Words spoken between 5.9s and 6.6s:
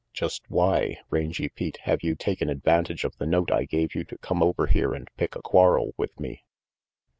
with me?"